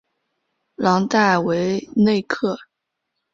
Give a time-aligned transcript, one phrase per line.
[0.77, 2.57] 朗代韦内克。